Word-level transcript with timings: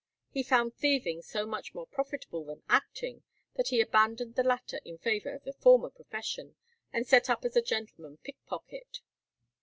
He 0.31 0.41
found 0.41 0.73
thieving 0.73 1.21
so 1.21 1.45
much 1.45 1.75
more 1.75 1.85
profitable 1.85 2.43
than 2.45 2.63
acting 2.67 3.21
that 3.53 3.67
he 3.67 3.79
abandoned 3.79 4.33
the 4.33 4.41
latter 4.41 4.81
in 4.83 4.97
favour 4.97 5.35
of 5.35 5.43
the 5.43 5.53
former 5.53 5.91
profession, 5.91 6.55
and 6.91 7.05
set 7.05 7.29
up 7.29 7.45
as 7.45 7.55
a 7.55 7.61
gentleman 7.61 8.17
pickpocket. 8.17 9.01